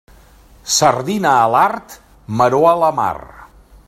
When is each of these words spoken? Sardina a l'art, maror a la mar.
Sardina 0.75 1.33
a 1.41 1.45
l'art, 1.55 1.99
maror 2.41 2.67
a 2.71 2.75
la 2.85 2.93
mar. 3.01 3.15